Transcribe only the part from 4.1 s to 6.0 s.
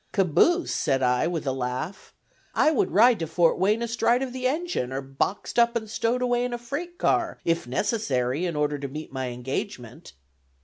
of the engine, or boxed up and